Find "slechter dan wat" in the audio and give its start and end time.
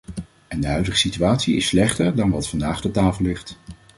1.67-2.47